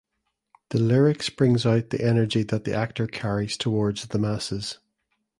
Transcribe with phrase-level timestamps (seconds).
[0.69, 4.79] The lyrics brings out the energy that the actor carries towards the masses.